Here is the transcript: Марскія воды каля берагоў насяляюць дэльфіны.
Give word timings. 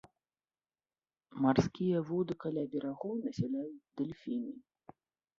Марскія 1.45 1.99
воды 2.07 2.33
каля 2.43 2.63
берагоў 2.71 3.11
насяляюць 3.27 3.89
дэльфіны. 4.01 4.51